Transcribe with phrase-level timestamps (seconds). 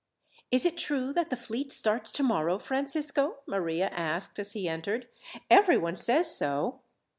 [0.49, 5.07] "Is it true that the fleet starts tomorrow, Francisco?" Maria asked as he entered.
[5.47, 6.79] "Everyone says so."